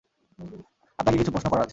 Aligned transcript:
আপনাকে 0.99 1.17
কিছু 1.17 1.31
প্রশ্ন 1.31 1.47
করার 1.49 1.63
আছে। 1.63 1.69